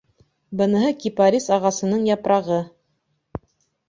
Быныһы 0.61 0.87
кипарис 1.03 1.45
ағасының 1.57 2.07
япрағы... 2.07 2.57